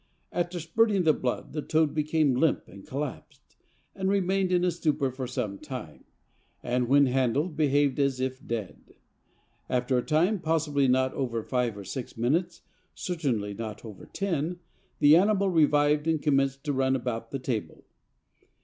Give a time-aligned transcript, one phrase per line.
[0.31, 3.55] After spurting the blood the toad became limp and collapsed,
[3.93, 6.05] 180 and remained in a stupor for some time,
[6.63, 8.95] and, when handled, behaved as if dead.
[9.69, 12.63] After a time, possibly not over five or six minutes,
[12.95, 14.57] certainly not over ten,
[14.97, 17.83] the animal revived and commenced to run about the table."